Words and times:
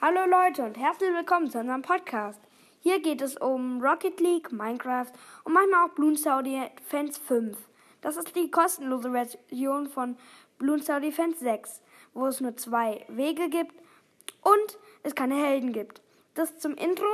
Hallo 0.00 0.20
Leute 0.30 0.62
und 0.62 0.78
herzlich 0.78 1.12
willkommen 1.12 1.50
zu 1.50 1.58
unserem 1.58 1.82
Podcast. 1.82 2.40
Hier 2.78 3.02
geht 3.02 3.20
es 3.20 3.36
um 3.36 3.82
Rocket 3.82 4.20
League, 4.20 4.52
Minecraft 4.52 5.10
und 5.42 5.52
manchmal 5.52 5.86
auch 5.88 5.94
Bloon 5.96 6.16
Star 6.16 6.40
Defense 6.40 7.20
5. 7.20 7.58
Das 8.00 8.16
ist 8.16 8.36
die 8.36 8.48
kostenlose 8.48 9.10
Version 9.10 9.88
von 9.88 10.16
Bloon 10.58 10.80
Star 10.80 11.00
Defense 11.00 11.40
6, 11.40 11.82
wo 12.14 12.26
es 12.26 12.40
nur 12.40 12.56
zwei 12.56 13.04
Wege 13.08 13.48
gibt 13.48 13.74
und 14.42 14.78
es 15.02 15.16
keine 15.16 15.34
Helden 15.34 15.72
gibt. 15.72 16.00
Das 16.36 16.60
zum 16.60 16.76
Intro. 16.76 17.10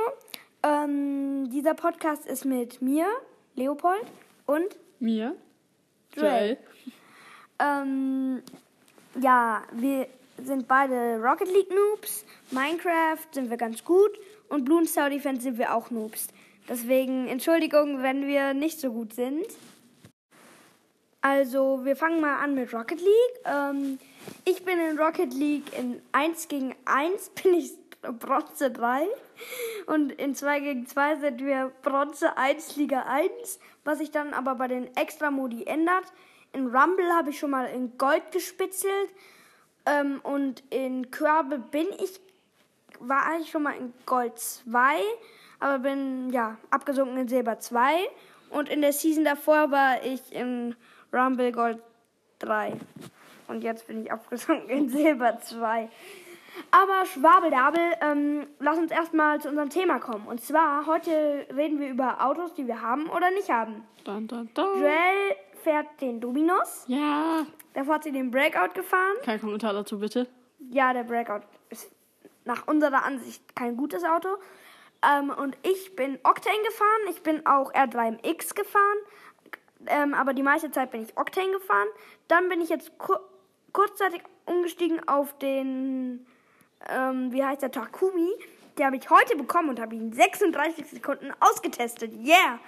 Ähm, 0.61 1.49
dieser 1.49 1.73
Podcast 1.73 2.27
ist 2.27 2.45
mit 2.45 2.83
mir, 2.83 3.07
Leopold, 3.55 4.05
und 4.45 4.77
Mir? 4.99 5.35
Dre. 6.15 6.59
Ähm, 7.57 8.43
ja, 9.19 9.63
wir 9.71 10.07
sind 10.43 10.67
beide 10.67 11.19
Rocket 11.21 11.47
League 11.47 11.69
Noobs. 11.69 12.25
Minecraft 12.51 13.25
sind 13.31 13.49
wir 13.49 13.57
ganz 13.57 13.83
gut. 13.83 14.11
Und 14.49 14.65
Bloon 14.65 14.85
Star 14.85 15.09
Defense 15.09 15.41
sind 15.41 15.57
wir 15.57 15.73
auch 15.73 15.89
Noobs. 15.89 16.27
Deswegen 16.67 17.27
Entschuldigung, 17.27 18.01
wenn 18.01 18.27
wir 18.27 18.53
nicht 18.53 18.79
so 18.79 18.91
gut 18.91 19.13
sind. 19.13 19.45
Also, 21.21 21.83
wir 21.83 21.95
fangen 21.95 22.21
mal 22.21 22.37
an 22.37 22.53
mit 22.53 22.71
Rocket 22.73 22.99
League. 22.99 23.39
Ähm, 23.45 23.97
ich 24.45 24.63
bin 24.63 24.79
in 24.79 24.99
Rocket 24.99 25.33
League 25.33 25.75
in 25.77 25.99
1 26.11 26.47
gegen 26.47 26.75
1 26.85 27.29
bin 27.43 27.55
ich 27.55 27.71
Bronze 28.19 28.69
3. 28.69 29.07
Und 29.87 30.11
in 30.11 30.35
2 30.35 30.59
gegen 30.59 30.87
2 30.87 31.15
sind 31.17 31.43
wir 31.43 31.71
Bronze 31.81 32.37
1, 32.37 32.75
Liga 32.75 33.05
1. 33.07 33.59
Was 33.83 33.97
sich 33.97 34.11
dann 34.11 34.33
aber 34.33 34.55
bei 34.55 34.67
den 34.67 34.95
Extra-Modi 34.95 35.65
ändert. 35.65 36.05
In 36.53 36.67
Rumble 36.67 37.11
habe 37.13 37.31
ich 37.31 37.39
schon 37.39 37.51
mal 37.51 37.65
in 37.65 37.97
Gold 37.97 38.31
gespitzelt. 38.31 39.09
Ähm, 39.85 40.19
und 40.23 40.63
in 40.69 41.11
Körbe 41.11 41.59
bin 41.59 41.87
ich, 42.03 42.19
war 42.99 43.25
eigentlich 43.25 43.51
schon 43.51 43.63
mal 43.63 43.75
in 43.75 43.93
Gold 44.05 44.37
2, 44.39 44.97
aber 45.59 45.79
bin 45.79 46.29
ja 46.31 46.57
abgesunken 46.69 47.17
in 47.17 47.27
Silber 47.27 47.59
2. 47.59 47.97
Und 48.49 48.69
in 48.69 48.81
der 48.81 48.93
Season 48.93 49.25
davor 49.25 49.71
war 49.71 50.03
ich 50.03 50.33
in 50.33 50.75
Rumble 51.13 51.51
Gold 51.51 51.79
3. 52.39 52.73
Und 53.47 53.63
jetzt 53.63 53.87
bin 53.87 54.03
ich 54.03 54.11
abgesunken 54.11 54.69
in 54.69 54.89
Silber 54.89 55.39
2. 55.39 55.89
Aber 56.71 57.05
Schwabeldabel, 57.05 57.81
ähm, 58.01 58.47
lass 58.59 58.77
uns 58.77 58.91
erstmal 58.91 59.41
zu 59.41 59.49
unserem 59.49 59.69
Thema 59.69 59.99
kommen. 59.99 60.27
Und 60.27 60.41
zwar, 60.41 60.85
heute 60.85 61.45
reden 61.55 61.79
wir 61.79 61.89
über 61.89 62.25
Autos, 62.25 62.53
die 62.53 62.65
wir 62.65 62.81
haben 62.81 63.09
oder 63.09 63.29
nicht 63.31 63.49
haben. 63.49 63.83
Dun, 64.05 64.27
dun, 64.27 64.49
dun. 64.53 64.79
Joel 64.79 65.35
fährt 65.65 65.99
den 65.99 66.21
Dominos. 66.21 66.85
Ja. 66.87 67.45
Davor 67.73 67.95
hat 67.95 68.03
sie 68.03 68.11
den 68.11 68.29
Breakout 68.29 68.73
gefahren. 68.75 69.15
Kein 69.23 69.41
Kommentar 69.41 69.73
dazu, 69.73 69.99
bitte. 69.99 70.27
Ja, 70.69 70.93
der 70.93 71.03
Breakout 71.03 71.41
ist 71.69 71.91
nach 72.45 72.67
unserer 72.67 73.03
Ansicht 73.03 73.55
kein 73.55 73.75
gutes 73.75 74.03
Auto. 74.03 74.29
Ähm, 75.01 75.31
und 75.31 75.57
ich 75.63 75.95
bin 75.95 76.19
Octane 76.23 76.63
gefahren. 76.67 77.01
Ich 77.09 77.23
bin 77.23 77.45
auch 77.47 77.73
R3MX 77.73 78.53
gefahren. 78.53 78.97
Ähm, 79.87 80.13
aber 80.13 80.33
die 80.35 80.43
meiste 80.43 80.69
Zeit 80.69 80.91
bin 80.91 81.01
ich 81.01 81.17
Octane 81.17 81.51
gefahren. 81.51 81.87
Dann 82.27 82.47
bin 82.47 82.61
ich 82.61 82.69
jetzt 82.69 82.97
kur 82.97 83.19
kurzzeitig 83.73 84.21
umgestiegen 84.45 85.05
auf 85.05 85.37
den, 85.39 86.25
ähm, 86.87 87.33
wie 87.33 87.43
heißt 87.43 87.61
der, 87.61 87.71
Takumi. 87.71 88.29
Der 88.77 88.85
habe 88.85 88.95
ich 88.95 89.09
heute 89.09 89.35
bekommen 89.35 89.69
und 89.69 89.81
habe 89.81 89.95
ihn 89.95 90.13
36 90.13 90.85
Sekunden 90.85 91.33
ausgetestet. 91.41 92.13
Yeah! 92.13 92.59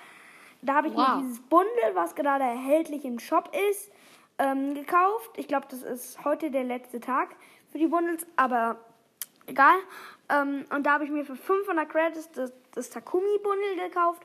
Da 0.61 0.75
habe 0.75 0.87
ich 0.87 0.95
Wow. 0.95 1.17
mir 1.17 1.21
dieses 1.23 1.39
Bundle, 1.41 1.91
was 1.93 2.15
gerade 2.15 2.43
erhältlich 2.43 3.05
im 3.05 3.19
Shop 3.19 3.51
ist, 3.71 3.91
ähm, 4.39 4.73
gekauft. 4.75 5.31
Ich 5.37 5.47
glaube, 5.47 5.67
das 5.69 5.81
ist 5.83 6.23
heute 6.25 6.49
der 6.51 6.63
letzte 6.63 6.99
Tag 6.99 7.29
für 7.71 7.77
die 7.77 7.87
Bundles, 7.87 8.25
aber 8.35 8.77
egal. 9.45 9.75
Ähm, 10.29 10.65
und 10.73 10.85
da 10.85 10.93
habe 10.93 11.03
ich 11.05 11.11
mir 11.11 11.25
für 11.25 11.35
500 11.35 11.87
Credits 11.89 12.31
das, 12.31 12.51
das 12.73 12.89
Takumi-Bundle 12.89 13.75
gekauft, 13.87 14.23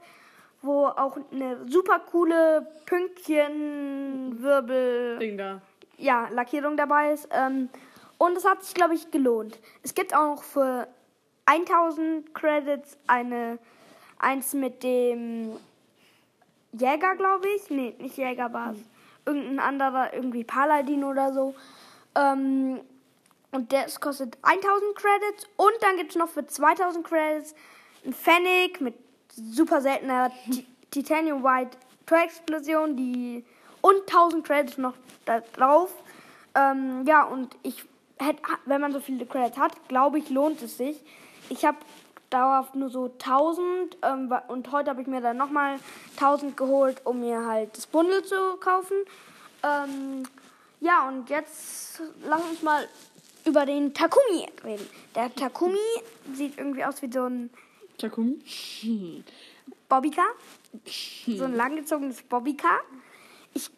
wo 0.63 0.87
auch 0.87 1.19
eine 1.33 1.69
super 1.69 1.99
coole 2.01 2.67
Pünktchen-Wirbel 2.87 5.19
Ding 5.19 5.37
da. 5.39 5.61
ja, 5.99 6.29
Lackierung 6.31 6.77
dabei 6.77 7.13
ist. 7.13 7.29
Ähm, 7.33 7.69
und 8.19 8.37
es 8.37 8.45
hat 8.45 8.63
sich, 8.63 8.75
glaube 8.75 8.95
ich, 8.95 9.11
gelohnt. 9.11 9.59
Es 9.83 9.95
gibt 9.95 10.15
auch 10.15 10.43
für 10.43 10.87
1000 11.47 12.35
Credits 12.35 12.99
eine 13.07 13.59
eins 14.19 14.53
mit 14.55 14.83
dem 14.85 15.57
Jäger, 16.73 17.17
glaube 17.17 17.49
ich. 17.57 17.71
Nee, 17.71 17.95
nicht 17.99 18.17
Jäger 18.17 18.53
war 18.53 18.73
es. 18.73 18.79
Irgendein 19.25 19.61
anderer, 19.61 20.13
irgendwie 20.13 20.45
Paladin 20.45 21.05
oder 21.05 21.33
so. 21.33 21.55
Ähm, 22.15 22.81
und 23.53 23.73
das 23.73 24.01
kostet 24.01 24.37
1000 24.43 24.97
Credits. 24.97 25.45
Und 25.57 25.73
dann 25.81 25.97
gibt 25.97 26.11
es 26.11 26.17
noch 26.17 26.29
für 26.29 26.47
2000 26.47 27.07
Credits 27.07 27.55
ein 28.05 28.13
Fennec 28.13 28.81
mit 28.81 28.95
super 29.29 29.81
seltener 29.81 30.31
Ti- 30.51 30.67
Titanium 30.91 31.43
White 31.45 31.77
Tor 32.07 32.19
Explosion, 32.19 32.97
die 32.97 33.45
und 33.81 34.01
1000 34.09 34.45
Credits 34.47 34.79
noch 34.79 34.95
da 35.25 35.41
drauf. 35.41 35.93
Ähm, 36.55 37.05
ja, 37.07 37.25
und 37.25 37.57
ich 37.63 37.85
hätte, 38.19 38.43
wenn 38.67 38.81
man 38.81 38.93
so 38.93 39.01
viele 39.01 39.25
Credits 39.27 39.57
hat, 39.57 39.73
glaube 39.89 40.19
ich, 40.19 40.29
lohnt 40.31 40.61
es 40.63 40.77
sich. 40.77 41.01
Ich 41.49 41.65
habe 41.65 41.79
dauerhaft 42.33 42.75
nur 42.75 42.89
so 42.89 43.05
1000 43.05 43.99
ähm, 44.03 44.33
und 44.49 44.73
heute 44.73 44.91
habe 44.91 45.03
ich 45.03 45.07
mir 45.07 45.21
dann 45.21 45.37
nochmal 45.37 45.79
1000 46.17 46.57
geholt, 46.57 47.03
um 47.05 47.21
mir 47.21 47.47
halt 47.47 47.77
das 47.77 47.87
Bundle 47.87 48.23
zu 48.23 48.57
kaufen. 48.59 48.97
Ähm, 49.63 50.25
ja, 50.81 51.09
und 51.09 51.31
jetzt 51.31 52.03
lass 52.25 52.43
uns 52.43 52.63
mal 52.63 52.89
über 53.45 53.67
den 53.67 53.93
Takumi 53.95 54.49
reden. 54.65 54.87
Der 55.15 55.35
Takumi 55.35 55.79
sieht 56.33 56.59
irgendwie 56.59 56.85
aus 56.85 57.03
wie 57.03 57.13
so 57.13 57.25
ein 57.25 57.51
Takumi? 57.99 58.43
Bobbycar. 59.89 60.29
So 61.27 61.45
ein 61.45 61.55
langgezogenes 61.55 62.23
Bobbycar. 62.23 62.81
Ich 63.53 63.71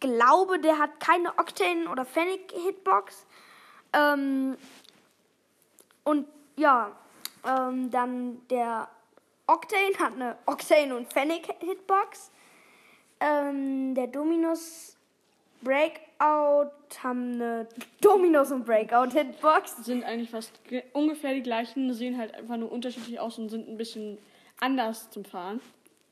glaube, 0.00 0.58
der 0.58 0.78
hat 0.78 1.00
keine 1.00 1.30
Octane- 1.38 1.88
oder 1.88 2.04
Fennec-Hitbox. 2.04 3.24
Ähm, 3.94 4.56
und 6.04 6.26
ja, 6.56 6.92
ähm, 7.44 7.90
dann 7.90 8.40
der 8.48 8.88
Octane 9.46 9.98
hat 9.98 10.14
eine 10.14 10.36
Octane- 10.46 10.96
und 10.96 11.12
Fennec-Hitbox. 11.12 12.30
Ähm, 13.20 13.94
der 13.94 14.06
Dominus 14.08 14.96
Breakout 15.62 16.70
haben 17.02 17.34
eine 17.34 17.68
Dominus 18.00 18.50
und 18.50 18.64
Breakout-Hitbox. 18.64 19.84
Sind 19.84 20.04
eigentlich 20.04 20.30
fast 20.30 20.64
ge- 20.64 20.82
ungefähr 20.92 21.34
die 21.34 21.42
gleichen, 21.42 21.92
sehen 21.94 22.18
halt 22.18 22.34
einfach 22.34 22.56
nur 22.56 22.70
unterschiedlich 22.72 23.20
aus 23.20 23.38
und 23.38 23.48
sind 23.48 23.68
ein 23.68 23.76
bisschen 23.76 24.18
anders 24.60 25.10
zum 25.10 25.24
Fahren. 25.24 25.60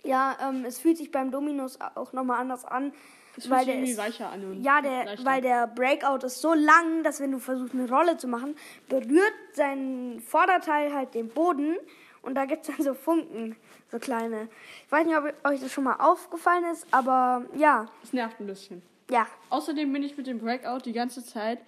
Ja, 0.05 0.37
ähm, 0.41 0.65
es 0.65 0.79
fühlt 0.79 0.97
sich 0.97 1.11
beim 1.11 1.31
Dominus 1.31 1.79
auch 1.95 2.13
nochmal 2.13 2.41
anders 2.41 2.65
an. 2.65 2.93
Fühlt 3.35 3.51
weil 3.51 3.65
der 3.67 3.83
ist, 3.83 3.97
weicher 3.97 4.31
an. 4.31 4.45
Und 4.45 4.63
Ja, 4.63 4.81
der, 4.83 5.05
leichter. 5.05 5.25
weil 5.25 5.41
der 5.41 5.67
Breakout 5.69 6.27
ist 6.27 6.41
so 6.41 6.53
lang, 6.55 7.03
dass 7.05 7.21
wenn 7.21 7.33
du 7.33 7.39
versuchst, 7.39 7.75
eine 7.75 7.89
Rolle 7.89 8.17
zu 8.17 8.27
machen, 8.29 8.57
berührt 8.89 9.33
sein 9.53 10.21
Vorderteil 10.27 10.93
halt 10.95 11.15
den 11.15 11.29
Boden 11.29 11.77
und 12.23 12.35
da 12.35 12.45
gibt 12.45 12.69
es 12.69 12.75
dann 12.77 12.85
so 12.85 12.95
Funken, 12.95 13.57
so 13.91 13.99
kleine. 13.99 14.49
Ich 14.87 14.93
weiß 14.93 15.07
nicht, 15.07 15.17
ob 15.17 15.25
euch 15.45 15.61
das 15.61 15.73
schon 15.73 15.85
mal 15.85 15.97
aufgefallen 15.97 16.65
ist, 16.73 16.87
aber 16.91 17.45
ja, 17.57 17.87
Es 18.03 18.13
nervt 18.13 18.41
ein 18.41 18.47
bisschen. 18.47 18.83
ja. 19.11 19.27
Außerdem 19.49 19.93
bin 19.93 20.03
ich 20.03 20.17
mit 20.17 20.27
dem 20.27 20.39
Breakout 20.39 20.81
die 20.85 20.93
ganze 20.93 21.25
Zeit. 21.25 21.59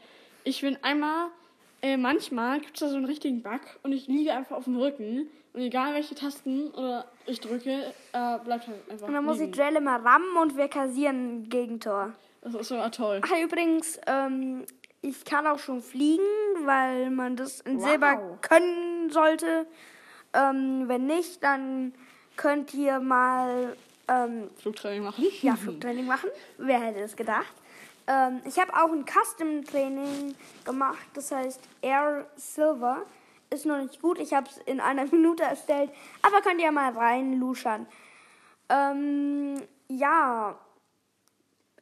Ich 0.45 0.61
bin 0.61 0.77
einmal, 0.83 1.29
äh, 1.83 1.97
manchmal 1.97 2.61
gibt 2.61 2.75
es 2.75 2.81
da 2.81 2.89
so 2.89 2.97
einen 2.97 3.05
richtigen 3.07 3.43
Bug 3.43 3.61
und 3.83 3.93
ich 3.93 4.09
liege 4.09 4.33
einfach 4.33 4.57
auf 4.57 4.65
dem 4.65 4.77
Rücken. 4.77 5.29
Und 5.55 5.61
egal 5.61 5.95
welche 5.95 6.15
Tasten 6.15 6.71
oder 6.71 7.05
ich 7.27 7.41
drücke, 7.41 7.93
äh, 8.13 8.39
bleibt 8.39 8.67
halt 8.69 8.91
einfach. 8.91 9.07
Und 9.07 9.13
dann 9.15 9.25
muss 9.25 9.37
ich 9.37 9.43
liegen. 9.43 9.53
Drell 9.53 9.77
immer 9.77 10.03
rammen 10.05 10.37
und 10.41 10.57
wir 10.57 10.69
kassieren 10.69 11.43
ein 11.43 11.49
Gegentor. 11.49 12.13
Das 12.41 12.55
ist 12.55 12.69
so 12.69 12.89
toll. 12.89 13.21
Ach, 13.25 13.39
übrigens, 13.43 14.01
ähm, 14.07 14.65
ich 15.03 15.25
kann 15.25 15.47
auch 15.47 15.59
schon 15.59 15.83
fliegen, 15.83 16.23
weil 16.65 17.11
man 17.11 17.37
das 17.37 17.61
in 17.61 17.79
Wow. 17.79 17.89
Silber 17.89 18.39
können 18.41 19.11
sollte. 19.11 19.67
Ähm, 20.33 20.85
wenn 20.89 21.07
nicht, 21.07 21.43
dann 21.43 21.93
könnt 22.37 22.73
ihr 22.73 22.99
mal 23.01 23.77
ähm, 24.09 24.49
Flugtraining 24.57 25.03
machen. 25.05 25.25
ja, 25.43 25.55
Flugtraining 25.55 26.07
machen. 26.07 26.31
Wer 26.57 26.81
hätte 26.81 27.01
es 27.01 27.15
gedacht? 27.15 27.53
Ähm, 28.07 28.41
ich 28.45 28.59
habe 28.59 28.73
auch 28.75 28.91
ein 28.91 29.05
Custom-Training 29.07 30.35
gemacht, 30.65 31.07
das 31.15 31.31
heißt 31.31 31.61
Air 31.83 32.27
Silver. 32.37 33.03
Ist 33.53 33.67
noch 33.67 33.77
nicht 33.77 34.01
gut, 34.01 34.19
ich 34.19 34.33
habe 34.33 34.49
es 34.49 34.57
in 34.65 34.81
einer 34.81 35.05
Minute 35.13 35.43
erstellt, 35.43 35.91
aber 36.23 36.41
könnt 36.41 36.61
ihr 36.61 36.73
mal 36.73 36.93
reinluschern. 36.93 37.87
Ähm, 38.69 39.63
ja, 39.89 40.59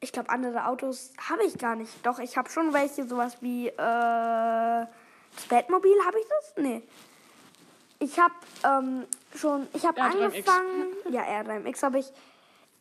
ich 0.01 0.13
glaube, 0.13 0.31
andere 0.31 0.67
Autos 0.67 1.13
habe 1.29 1.45
ich 1.45 1.57
gar 1.59 1.77
nicht. 1.77 2.05
Doch, 2.05 2.19
ich 2.19 2.37
habe 2.37 2.51
schon 2.51 2.73
welche, 2.73 3.07
sowas 3.07 3.37
wie 3.41 3.69
äh, 3.69 3.77
das 3.77 5.47
Batmobil, 5.49 5.95
habe 6.05 6.19
ich 6.19 6.27
das? 6.27 6.55
Nee. 6.57 6.83
Ich 8.01 8.19
habe 8.19 8.35
ähm, 8.65 9.07
schon, 9.37 9.69
ich 9.73 9.87
habe 9.87 10.01
R3MX. 10.01 10.25
angefangen. 10.25 10.87
Ja, 11.11 11.23
R3MX 11.23 11.83
habe 11.83 11.99
ich. 11.99 12.13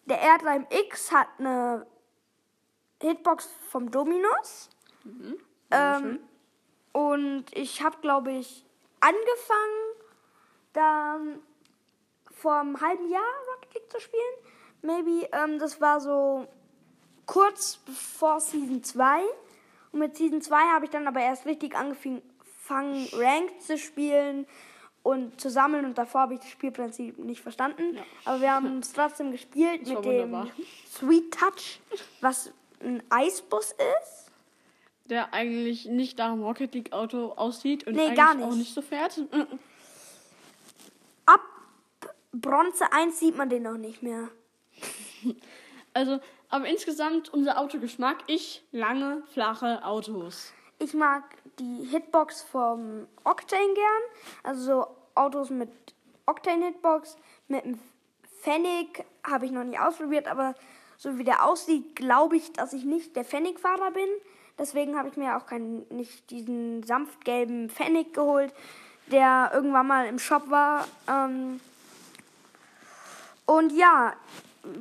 Der 0.06 0.20
R3MX 0.20 1.12
hat 1.12 1.28
eine 1.38 1.86
Hitbox 3.02 3.50
vom 3.70 3.92
Dominos. 3.92 4.70
ähm, 5.72 6.20
und 6.94 7.46
ich 7.52 7.84
habe, 7.84 7.98
glaube 8.02 8.32
ich, 8.32 8.66
angefangen, 9.00 9.96
da 10.74 11.20
vor 12.40 12.56
einem 12.60 12.80
halben 12.80 13.10
Jahr 13.10 13.22
Rocket 13.54 13.74
League 13.74 13.92
zu 13.92 14.00
spielen. 14.00 14.24
Maybe, 14.82 15.28
ähm, 15.34 15.60
das 15.60 15.82
war 15.82 16.00
so 16.00 16.48
kurz 17.26 17.80
vor 17.94 18.40
Season 18.40 18.84
2. 18.84 19.22
Und 19.92 20.00
mit 20.00 20.16
Season 20.16 20.42
2 20.42 20.56
habe 20.56 20.86
ich 20.86 20.92
dann 20.92 21.08
aber 21.08 21.20
erst 21.20 21.46
richtig 21.46 21.76
angefangen, 21.76 22.22
Ranked 23.14 23.62
zu 23.62 23.78
spielen 23.78 24.48
und 25.04 25.40
zu 25.40 25.50
sammeln. 25.50 25.86
Und 25.86 25.98
davor 25.98 26.22
habe 26.22 26.36
ich 26.36 26.40
das 26.40 26.50
Spielprinzip 26.50 27.18
nicht 27.20 27.42
verstanden. 27.42 27.96
Ja. 27.96 28.04
Aber 28.26 28.42
wir 28.42 28.54
haben 28.54 28.80
es 28.80 28.94
trotzdem 28.94 29.32
gespielt 29.32 29.88
mit 29.88 30.06
dem. 30.06 30.50
Sweet 30.92 31.34
Touch, 31.34 31.80
was 32.22 32.52
ein 32.82 33.04
Eisbus 33.10 33.72
ist. 33.72 34.29
Der 35.10 35.34
eigentlich 35.34 35.86
nicht 35.86 36.18
nach 36.18 36.32
einem 36.32 36.44
Rocket 36.44 36.74
League 36.74 36.94
Auto 36.94 37.32
aussieht 37.32 37.88
und 37.88 37.96
nee, 37.96 38.08
eigentlich 38.08 38.36
nicht. 38.36 38.46
auch 38.46 38.56
nicht 38.56 38.74
so 38.74 38.82
fährt. 38.82 39.20
Ab 41.26 41.42
Bronze 42.32 42.92
1 42.92 43.20
sieht 43.20 43.36
man 43.38 43.50
den 43.50 43.64
noch 43.64 43.78
nicht 43.78 44.04
mehr. 44.04 44.30
Also, 45.92 46.20
aber 46.50 46.68
insgesamt 46.68 47.34
unser 47.34 47.60
Autogeschmack, 47.60 48.18
ich 48.28 48.64
lange, 48.72 49.24
flache 49.34 49.84
Autos. 49.84 50.54
Ich 50.78 50.94
mag 50.94 51.24
die 51.58 51.84
Hitbox 51.84 52.44
vom 52.44 53.08
Octane 53.24 53.74
gern. 53.74 54.04
Also 54.44 54.64
so 54.64 54.88
Autos 55.16 55.50
mit 55.50 55.70
Octane 56.26 56.68
Hitbox. 56.68 57.18
Mit 57.48 57.66
dem 57.66 57.80
Fennec 58.42 59.04
habe 59.24 59.46
ich 59.46 59.52
noch 59.52 59.64
nie 59.64 59.78
ausprobiert, 59.78 60.28
aber 60.28 60.56
so 60.98 61.18
wie 61.18 61.24
der 61.24 61.46
aussieht, 61.46 61.96
glaube 61.96 62.38
ich, 62.38 62.54
dass 62.54 62.74
ich 62.74 62.86
nicht 62.86 63.16
der 63.16 63.26
Fennec-Fahrer 63.26 63.92
bin. 63.92 64.10
Deswegen 64.60 64.98
habe 64.98 65.08
ich 65.08 65.16
mir 65.16 65.38
auch 65.38 65.46
keinen, 65.46 65.86
nicht 65.90 66.30
diesen 66.30 66.84
sanftgelben 66.84 67.70
Fennec 67.70 68.14
geholt, 68.14 68.54
der 69.08 69.52
irgendwann 69.54 69.88
mal 69.88 70.06
im 70.08 70.20
Shop 70.20 70.50
war. 70.50 70.86
Ähm 71.08 71.62
und 73.46 73.72
ja, 73.72 74.14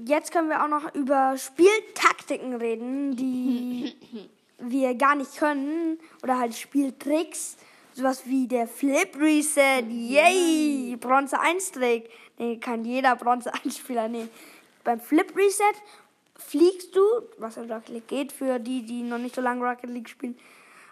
jetzt 0.04 0.32
können 0.32 0.48
wir 0.48 0.64
auch 0.64 0.69
noch 0.69 0.94
über 0.94 1.36
Spieltaktiken 1.38 2.54
reden, 2.54 3.16
die 3.16 3.94
wir 4.58 4.94
gar 4.94 5.14
nicht 5.14 5.36
können. 5.36 5.98
Oder 6.22 6.38
halt 6.38 6.54
Spieltricks. 6.54 7.56
Sowas 7.94 8.26
wie 8.26 8.46
der 8.46 8.69
Flip 8.69 9.16
Reset. 9.19 9.84
Yay! 9.88 10.96
Bronze 10.96 11.38
1 11.40 11.72
Trick. 11.72 12.10
Nee, 12.38 12.58
kann 12.58 12.84
jeder 12.84 13.16
Bronze 13.16 13.52
1 13.52 13.78
Spieler 13.78 14.08
nehmen. 14.08 14.28
Beim 14.84 15.00
Flip 15.00 15.34
Reset 15.36 15.74
fliegst 16.38 16.96
du, 16.96 17.02
was 17.37 17.56
in 17.56 17.70
Rocket 17.70 17.88
League 17.88 18.08
geht, 18.08 18.32
für 18.32 18.58
die, 18.58 18.85
die 18.85 19.02
noch 19.02 19.19
nicht 19.19 19.35
so 19.35 19.40
lange 19.40 19.64
Rocket 19.64 19.90
League 19.90 20.08
spielen. 20.08 20.38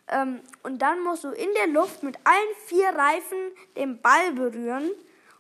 Ähm, 0.08 0.40
und 0.62 0.82
dann 0.82 1.00
musst 1.02 1.24
du 1.24 1.30
in 1.30 1.48
der 1.54 1.68
Luft 1.68 2.02
mit 2.02 2.16
allen 2.24 2.54
vier 2.66 2.88
Reifen 2.88 3.38
den 3.76 4.00
Ball 4.00 4.32
berühren. 4.32 4.90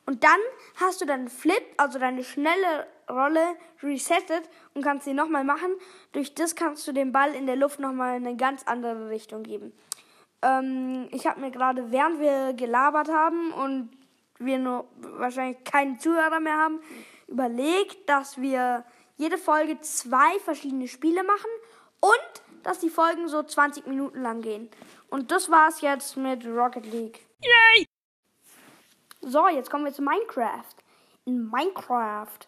Und 0.06 0.22
dann 0.22 0.38
hast 0.76 1.00
du 1.00 1.04
deinen 1.04 1.28
Flip, 1.28 1.62
also 1.76 1.98
deine 1.98 2.24
schnelle 2.24 2.86
Rolle, 3.10 3.56
resettet 3.82 4.48
und 4.74 4.82
kannst 4.82 5.04
sie 5.04 5.14
nochmal 5.14 5.44
machen. 5.44 5.70
Durch 6.12 6.34
das 6.34 6.54
kannst 6.54 6.86
du 6.86 6.92
den 6.92 7.12
Ball 7.12 7.34
in 7.34 7.46
der 7.46 7.56
Luft 7.56 7.80
nochmal 7.80 8.16
in 8.16 8.26
eine 8.26 8.36
ganz 8.36 8.62
andere 8.64 9.10
Richtung 9.10 9.42
geben. 9.42 9.72
Ähm, 10.42 11.08
ich 11.10 11.26
habe 11.26 11.40
mir 11.40 11.50
gerade, 11.50 11.90
während 11.90 12.20
wir 12.20 12.52
gelabert 12.52 13.08
haben 13.08 13.52
und 13.52 13.90
wir 14.38 14.58
nur 14.58 14.86
wahrscheinlich 14.98 15.64
keinen 15.64 15.98
Zuhörer 15.98 16.40
mehr 16.40 16.56
haben, 16.56 16.80
überlegt, 17.26 18.08
dass 18.08 18.40
wir 18.40 18.84
jede 19.16 19.38
Folge 19.38 19.80
zwei 19.80 20.38
verschiedene 20.40 20.88
Spiele 20.88 21.22
machen 21.24 21.50
und 22.00 22.42
dass 22.62 22.80
die 22.80 22.90
Folgen 22.90 23.28
so 23.28 23.42
20 23.42 23.86
Minuten 23.86 24.22
lang 24.22 24.42
gehen. 24.42 24.68
Und 25.08 25.30
das 25.30 25.50
war's 25.50 25.80
jetzt 25.80 26.16
mit 26.16 26.44
Rocket 26.46 26.86
League. 26.86 27.26
Yay! 27.42 27.86
So, 29.20 29.48
jetzt 29.48 29.70
kommen 29.70 29.84
wir 29.84 29.92
zu 29.92 30.02
Minecraft. 30.02 30.74
In 31.24 31.48
Minecraft 31.50 32.38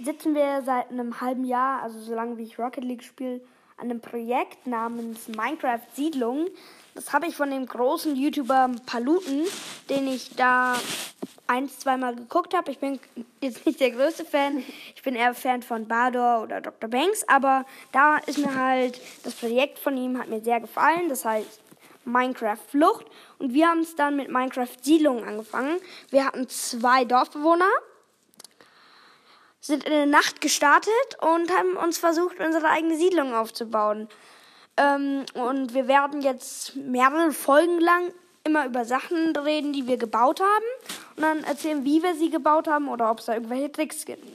sitzen 0.00 0.34
wir 0.34 0.62
seit 0.62 0.90
einem 0.90 1.20
halben 1.20 1.44
Jahr, 1.44 1.82
also 1.82 1.98
so 1.98 2.14
lange 2.14 2.36
wie 2.36 2.44
ich 2.44 2.58
Rocket 2.58 2.84
League 2.84 3.02
spiele, 3.02 3.40
an 3.82 3.90
einem 3.90 4.00
Projekt 4.00 4.66
namens 4.66 5.26
Minecraft 5.26 5.80
Siedlung. 5.94 6.46
Das 6.94 7.12
habe 7.12 7.26
ich 7.26 7.34
von 7.34 7.50
dem 7.50 7.66
großen 7.66 8.14
YouTuber 8.14 8.70
Paluten, 8.86 9.42
den 9.90 10.06
ich 10.06 10.36
da 10.36 10.76
ein, 11.48 11.68
zweimal 11.68 12.14
geguckt 12.14 12.54
habe. 12.54 12.70
Ich 12.70 12.78
bin 12.78 13.00
jetzt 13.40 13.66
nicht 13.66 13.80
der 13.80 13.90
größte 13.90 14.24
Fan. 14.24 14.62
Ich 14.94 15.02
bin 15.02 15.16
eher 15.16 15.34
Fan 15.34 15.62
von 15.62 15.88
Bador 15.88 16.44
oder 16.44 16.60
Dr. 16.60 16.88
Banks. 16.88 17.24
Aber 17.26 17.66
da 17.90 18.18
ist 18.18 18.38
mir 18.38 18.54
halt, 18.54 19.00
das 19.24 19.34
Projekt 19.34 19.80
von 19.80 19.96
ihm 19.96 20.16
hat 20.16 20.28
mir 20.28 20.40
sehr 20.40 20.60
gefallen. 20.60 21.08
Das 21.08 21.24
heißt 21.24 21.60
Minecraft 22.04 22.58
Flucht. 22.68 23.06
Und 23.38 23.52
wir 23.52 23.66
haben 23.66 23.80
es 23.80 23.96
dann 23.96 24.14
mit 24.14 24.30
Minecraft 24.30 24.76
Siedlung 24.80 25.24
angefangen. 25.24 25.80
Wir 26.10 26.24
hatten 26.24 26.48
zwei 26.48 27.04
Dorfbewohner, 27.04 27.70
sind 29.62 29.84
in 29.84 29.92
der 29.92 30.06
Nacht 30.06 30.40
gestartet 30.40 30.92
und 31.20 31.50
haben 31.56 31.76
uns 31.76 31.96
versucht, 31.96 32.40
unsere 32.40 32.68
eigene 32.68 32.96
Siedlung 32.96 33.32
aufzubauen. 33.32 34.08
Ähm, 34.76 35.24
und 35.34 35.72
wir 35.72 35.86
werden 35.86 36.20
jetzt 36.20 36.74
mehrere 36.74 37.30
Folgen 37.30 37.78
lang 37.80 38.12
immer 38.44 38.66
über 38.66 38.84
Sachen 38.84 39.36
reden, 39.36 39.72
die 39.72 39.86
wir 39.86 39.98
gebaut 39.98 40.40
haben. 40.40 40.64
Und 41.16 41.22
dann 41.22 41.44
erzählen, 41.44 41.84
wie 41.84 42.02
wir 42.02 42.16
sie 42.16 42.28
gebaut 42.28 42.66
haben 42.66 42.88
oder 42.88 43.10
ob 43.10 43.20
es 43.20 43.26
da 43.26 43.34
irgendwelche 43.34 43.70
Tricks 43.70 44.04
gibt. 44.04 44.26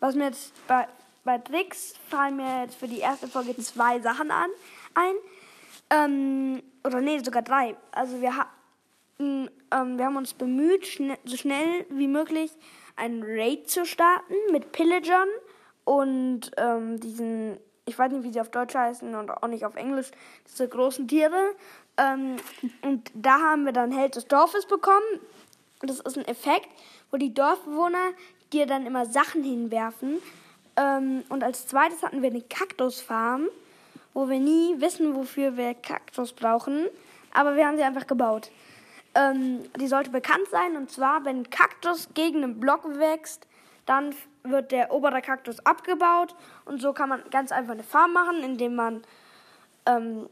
Was 0.00 0.14
mir 0.14 0.26
jetzt 0.26 0.52
bei, 0.66 0.86
bei 1.24 1.38
Tricks 1.38 1.94
fallen 2.10 2.36
mir 2.36 2.64
jetzt 2.64 2.76
für 2.76 2.88
die 2.88 2.98
erste 2.98 3.26
Folge 3.26 3.56
zwei 3.56 4.00
Sachen 4.00 4.30
an, 4.30 4.50
ein. 4.92 5.14
Ähm, 5.88 6.62
oder 6.84 7.00
nee, 7.00 7.18
sogar 7.20 7.40
drei. 7.40 7.74
Also 7.90 8.20
wir, 8.20 8.36
ha 8.36 8.46
ähm, 9.18 9.48
wir 9.70 10.04
haben 10.04 10.16
uns 10.16 10.34
bemüht, 10.34 10.86
schne 10.86 11.16
so 11.24 11.38
schnell 11.38 11.86
wie 11.88 12.08
möglich 12.08 12.50
einen 12.96 13.22
Raid 13.24 13.68
zu 13.70 13.84
starten 13.84 14.34
mit 14.52 14.72
Pillagern 14.72 15.28
und 15.84 16.50
ähm, 16.56 17.00
diesen, 17.00 17.58
ich 17.84 17.98
weiß 17.98 18.12
nicht, 18.12 18.24
wie 18.24 18.32
sie 18.32 18.40
auf 18.40 18.50
Deutsch 18.50 18.74
heißen 18.74 19.14
und 19.14 19.30
auch 19.30 19.48
nicht 19.48 19.64
auf 19.66 19.76
Englisch, 19.76 20.10
diese 20.46 20.68
großen 20.68 21.08
Tiere. 21.08 21.54
Ähm, 21.96 22.36
und 22.82 23.10
da 23.14 23.38
haben 23.40 23.64
wir 23.64 23.72
dann 23.72 23.92
Held 23.92 24.16
des 24.16 24.26
Dorfes 24.26 24.66
bekommen. 24.66 25.20
Das 25.80 26.00
ist 26.00 26.16
ein 26.16 26.26
Effekt, 26.26 26.68
wo 27.10 27.16
die 27.16 27.34
Dorfbewohner 27.34 28.12
dir 28.52 28.66
dann 28.66 28.86
immer 28.86 29.06
Sachen 29.06 29.42
hinwerfen. 29.42 30.20
Ähm, 30.76 31.24
und 31.28 31.44
als 31.44 31.66
zweites 31.66 32.02
hatten 32.02 32.22
wir 32.22 32.30
eine 32.30 32.42
Kaktusfarm 32.42 33.48
wo 34.14 34.28
wir 34.28 34.38
nie 34.38 34.80
wissen, 34.80 35.14
wofür 35.14 35.56
wir 35.56 35.74
Kaktus 35.74 36.32
brauchen, 36.32 36.86
aber 37.32 37.56
wir 37.56 37.66
haben 37.66 37.76
sie 37.76 37.82
einfach 37.82 38.06
gebaut. 38.06 38.50
Ähm, 39.14 39.62
die 39.78 39.86
sollte 39.86 40.10
bekannt 40.10 40.48
sein. 40.50 40.76
Und 40.76 40.90
zwar, 40.90 41.24
wenn 41.24 41.40
ein 41.40 41.50
Kaktus 41.50 42.08
gegen 42.14 42.42
einen 42.42 42.60
Block 42.60 42.84
wächst, 42.98 43.46
dann 43.86 44.14
wird 44.42 44.72
der 44.72 44.92
obere 44.92 45.22
Kaktus 45.22 45.64
abgebaut. 45.64 46.34
Und 46.64 46.80
so 46.80 46.92
kann 46.92 47.08
man 47.08 47.22
ganz 47.30 47.52
einfach 47.52 47.72
eine 47.72 47.82
Farm 47.82 48.12
machen, 48.12 48.42
indem 48.42 48.74
man 48.74 49.02
ähm, 49.86 50.28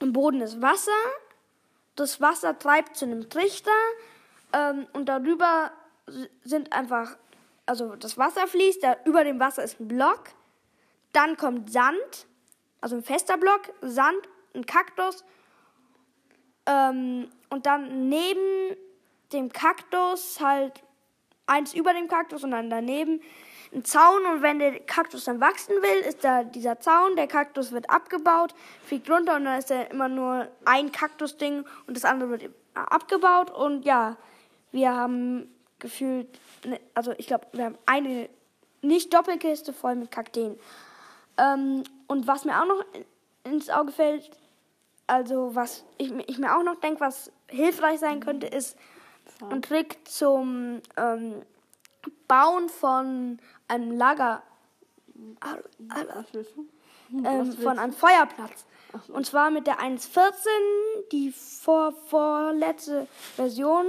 im 0.00 0.12
Boden 0.12 0.40
ist 0.40 0.62
Wasser, 0.62 0.92
das 1.96 2.20
Wasser 2.20 2.58
treibt 2.58 2.96
zu 2.96 3.04
einem 3.04 3.28
Trichter. 3.28 3.70
Ähm, 4.52 4.86
und 4.92 5.06
darüber 5.06 5.72
sind 6.44 6.72
einfach, 6.72 7.16
also 7.66 7.96
das 7.96 8.16
Wasser 8.16 8.46
fließt, 8.46 8.82
da 8.82 8.96
über 9.04 9.24
dem 9.24 9.40
Wasser 9.40 9.62
ist 9.62 9.80
ein 9.80 9.88
Block, 9.88 10.30
dann 11.12 11.36
kommt 11.36 11.70
Sand 11.70 12.28
also 12.80 12.96
ein 12.96 13.02
fester 13.02 13.36
Block, 13.36 13.72
Sand, 13.80 14.28
ein 14.54 14.66
Kaktus 14.66 15.24
ähm, 16.68 17.28
und 17.48 17.66
dann 17.66 18.08
neben 18.08 18.76
dem 19.32 19.50
Kaktus 19.50 20.40
halt 20.40 20.82
eins 21.46 21.72
über 21.74 21.94
dem 21.94 22.08
Kaktus 22.08 22.44
und 22.44 22.50
dann 22.50 22.68
daneben 22.70 23.20
ein 23.72 23.84
Zaun. 23.84 24.24
Und 24.26 24.42
wenn 24.42 24.58
der 24.58 24.80
Kaktus 24.80 25.24
dann 25.24 25.40
wachsen 25.40 25.74
will, 25.82 26.06
ist 26.06 26.24
da 26.24 26.44
dieser 26.44 26.78
Zaun, 26.78 27.16
der 27.16 27.26
Kaktus 27.26 27.72
wird 27.72 27.88
abgebaut, 27.90 28.54
fliegt 28.84 29.10
runter 29.10 29.36
und 29.36 29.44
dann 29.44 29.58
ist 29.58 29.70
da 29.70 29.82
immer 29.82 30.08
nur 30.08 30.48
ein 30.64 30.92
Kaktusding 30.92 31.64
und 31.86 31.96
das 31.96 32.04
andere 32.04 32.30
wird 32.30 32.50
abgebaut. 32.74 33.50
Und 33.50 33.84
ja, 33.84 34.16
wir 34.70 34.94
haben 34.94 35.48
gefühlt, 35.78 36.28
ne, 36.64 36.78
also 36.94 37.12
ich 37.16 37.26
glaube, 37.26 37.46
wir 37.52 37.64
haben 37.64 37.78
eine 37.86 38.28
nicht 38.82 39.12
Doppelkiste 39.14 39.72
voll 39.72 39.96
mit 39.96 40.10
Kakteen. 40.10 40.58
Ähm, 41.38 41.82
und 42.06 42.26
was 42.26 42.44
mir 42.44 42.60
auch 42.60 42.66
noch 42.66 42.84
ins 43.44 43.70
Auge 43.70 43.92
fällt, 43.92 44.30
also 45.08 45.54
was 45.54 45.84
ich, 45.96 46.12
ich 46.28 46.38
mir 46.38 46.56
auch 46.56 46.62
noch 46.62 46.76
denke, 46.76 47.00
was 47.00 47.32
hilfreich 47.48 47.98
sein 47.98 48.20
könnte, 48.20 48.46
ist 48.46 48.76
ein 49.50 49.62
Trick 49.62 49.98
zum 50.06 50.80
ähm, 50.96 51.42
Bauen 52.28 52.68
von 52.68 53.38
einem 53.66 53.92
Lager. 53.92 54.42
Ähm, 57.12 57.52
von 57.52 57.78
einem 57.78 57.92
Feuerplatz. 57.92 58.66
Und 59.08 59.26
zwar 59.26 59.50
mit 59.50 59.66
der 59.66 59.80
1.14, 59.80 60.30
die 61.10 61.32
vor, 61.32 61.92
vorletzte 61.92 63.06
Version. 63.36 63.86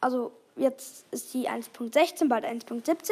Also 0.00 0.32
jetzt 0.56 1.06
ist 1.10 1.34
die 1.34 1.48
1.16, 1.48 2.28
bald 2.28 2.44
1.17. 2.44 3.10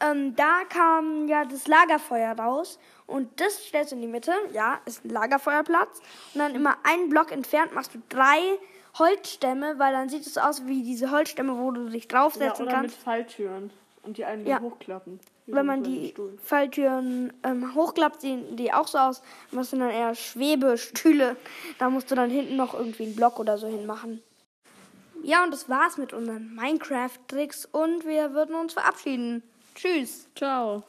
Ähm, 0.00 0.36
da 0.36 0.64
kam 0.68 1.26
ja 1.26 1.44
das 1.44 1.66
Lagerfeuer 1.66 2.38
raus 2.38 2.78
und 3.08 3.40
das 3.40 3.64
stellst 3.64 3.90
du 3.90 3.96
in 3.96 4.02
die 4.02 4.06
Mitte. 4.08 4.32
Ja, 4.52 4.78
ist 4.84 5.04
ein 5.04 5.08
Lagerfeuerplatz. 5.10 6.00
Und 6.34 6.38
dann 6.40 6.54
immer 6.54 6.76
einen 6.84 7.08
Block 7.08 7.32
entfernt 7.32 7.74
machst 7.74 7.92
du 7.94 7.98
drei 8.08 8.38
Holzstämme, 8.98 9.78
weil 9.78 9.92
dann 9.92 10.08
sieht 10.08 10.26
es 10.26 10.38
aus 10.38 10.64
wie 10.66 10.82
diese 10.84 11.10
Holzstämme, 11.10 11.58
wo 11.58 11.70
du 11.72 11.88
dich 11.88 12.04
Ja, 12.04 12.08
draufsetzen 12.10 12.66
oder 12.66 12.76
mit 12.82 12.90
kannst. 12.90 12.98
Falltüren. 12.98 13.70
Und 14.02 14.16
die 14.18 14.24
einen 14.24 14.46
Ja. 14.46 14.60
hochklappen. 14.60 15.18
Wenn 15.46 15.64
man 15.64 15.82
die. 15.82 16.14
Falltüren 16.42 17.32
ähm, 17.42 17.74
hochklappt, 17.74 18.20
sehen 18.20 18.56
die 18.56 18.72
auch 18.72 18.86
so 18.86 18.98
aus. 18.98 19.22
Das 19.50 19.70
sind 19.70 19.80
dann 19.80 19.90
eher 19.90 20.14
Schwebestühle. 20.14 21.36
Da 21.78 21.88
musst 21.88 22.10
du 22.10 22.14
dann 22.14 22.28
hinten 22.30 22.56
noch 22.56 22.74
irgendwie 22.74 23.04
einen 23.04 23.16
Block 23.16 23.38
oder 23.40 23.56
so 23.56 23.66
hinmachen. 23.66 24.22
Ja, 25.22 25.42
und 25.42 25.50
das 25.50 25.68
war's 25.68 25.96
mit 25.96 26.12
unseren 26.12 26.54
Minecraft-Tricks 26.54 27.64
und 27.64 28.04
wir 28.04 28.34
würden 28.34 28.54
uns 28.54 28.74
verabschieden. 28.74 29.42
Tschüss. 29.74 30.28
Ciao. 30.36 30.82